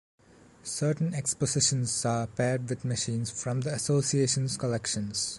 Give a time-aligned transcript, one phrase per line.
[0.63, 5.29] Certain expositions are paired with machines from the Association’s collections.